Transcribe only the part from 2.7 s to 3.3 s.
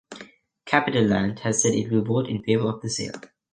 the sale.